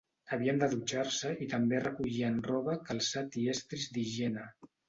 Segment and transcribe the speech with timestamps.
[0.35, 4.51] Havien de dutxar-se i també recollien roba, calçat i estris d'higiene.